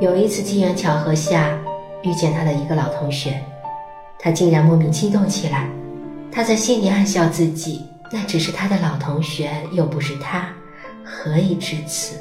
[0.00, 1.58] 有一次机缘巧合下
[2.02, 3.42] 遇见他的一个老同学，
[4.16, 5.68] 他竟然莫名激动起来。
[6.30, 10.48] 他在心里暗笑自己，那只是他的老同学，又不是他，
[11.02, 12.16] 何以至此？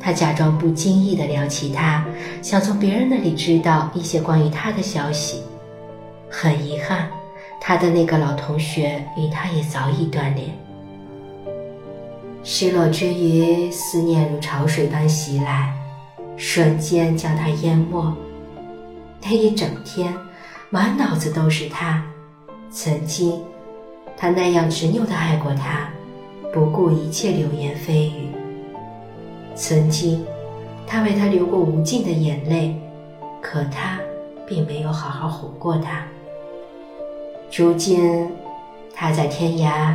[0.00, 2.06] 他假装不经意地聊起他，
[2.40, 5.42] 想从别人那里知道一些关于他的消息。
[6.30, 7.06] 很遗憾，
[7.60, 10.48] 他的那个老同学与他也早已断联。
[12.42, 15.74] 失落之余，思念如潮水般袭来，
[16.36, 18.12] 瞬间将他淹没。
[19.22, 20.14] 那一整天，
[20.70, 22.04] 满脑子都是他。
[22.70, 23.42] 曾经，
[24.16, 25.88] 他那样执拗的爱过他，
[26.52, 28.28] 不顾一切流言蜚语。
[29.54, 30.24] 曾经，
[30.86, 32.78] 他为他流过无尽的眼泪，
[33.40, 33.98] 可他
[34.46, 36.04] 并没有好好哄过他。
[37.56, 38.30] 如今，
[38.94, 39.94] 他在天涯，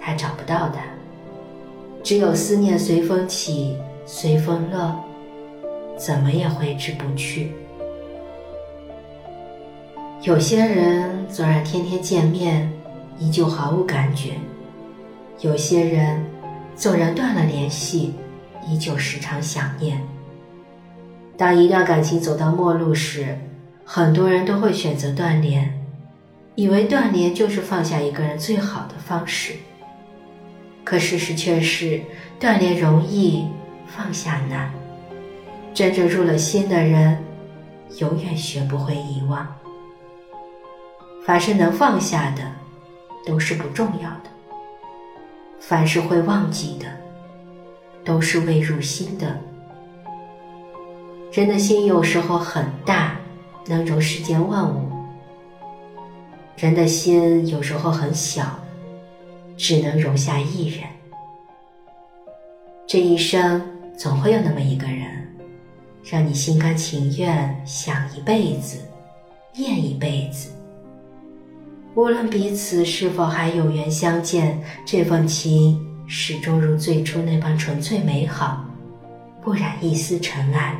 [0.00, 0.80] 他找不到他，
[2.02, 4.98] 只有思念随风起，随风落，
[6.04, 7.52] 怎么也挥之不去。
[10.22, 12.72] 有些人纵然天天见面，
[13.20, 14.32] 依旧毫无感觉；
[15.38, 16.24] 有些人
[16.74, 18.14] 纵然断了联系，
[18.66, 20.00] 依旧时常想念。
[21.36, 23.38] 当一段感情走到末路时，
[23.84, 25.72] 很多人都会选择断联，
[26.56, 29.52] 以为断联就是放下一个人最好的方式。
[30.82, 32.00] 可事实却是，
[32.40, 33.46] 断联容易，
[33.86, 34.68] 放下难。
[35.74, 37.16] 真正入了心的人，
[37.98, 39.46] 永远学不会遗忘。
[41.24, 42.42] 凡是能放下的，
[43.24, 44.30] 都是不重要的；
[45.60, 46.86] 凡是会忘记的，
[48.04, 49.38] 都是未入心的。
[51.32, 53.16] 人的心有时候很大，
[53.66, 54.90] 能容世间万物；
[56.56, 58.44] 人的心有时候很小，
[59.56, 60.84] 只能容下一人。
[62.86, 63.62] 这一生
[63.96, 65.21] 总会有那么一个人，
[66.02, 68.78] 让你心甘情愿想一辈子，
[69.56, 70.50] 念一辈子。
[71.94, 78.64] 无论彼此是否还有缘相见，这份情始终如最初那般纯粹美好，
[79.42, 80.74] 不染一丝尘埃。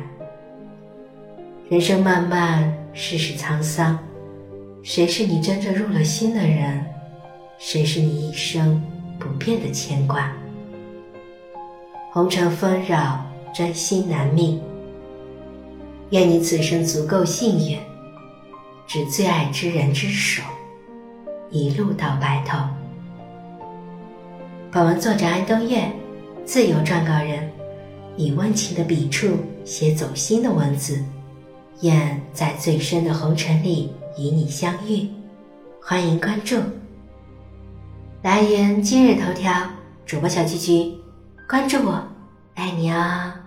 [1.69, 3.97] 人生漫漫，世事沧桑，
[4.83, 6.83] 谁是你真正入了心的人？
[7.59, 8.83] 谁是你一生
[9.17, 10.31] 不变的牵挂？
[12.11, 14.61] 红尘纷扰，真心难觅。
[16.09, 17.79] 愿你此生足够幸运，
[18.85, 20.43] 执最爱之人之手。
[21.49, 22.57] 一路到白头。
[24.71, 25.91] 本文作者安东月，
[26.45, 27.49] 自由撰稿人，
[28.17, 31.03] 以温情的笔触写走心的文字，
[31.81, 35.07] 愿在最深的红尘里与你相遇。
[35.79, 36.59] 欢迎关注。
[38.23, 39.53] 来源：今日头条，
[40.05, 40.97] 主播小菊菊，
[41.47, 42.03] 关注我，
[42.55, 43.42] 爱你啊。